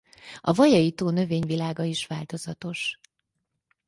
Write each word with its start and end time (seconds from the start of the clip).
A 0.41 0.51
Vajai-tó 0.51 1.09
növényvilága 1.09 1.83
is 1.83 2.07
változatos. 2.07 2.99